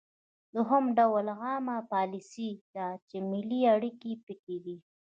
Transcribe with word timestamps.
دوهم 0.55 0.85
ډول 0.97 1.27
عامه 1.41 1.77
پالیسي 1.93 2.49
ده 2.75 2.87
چې 3.07 3.17
ملي 3.31 3.61
اړیکې 3.75 4.11
پکې 4.25 4.57
دي 4.65 4.77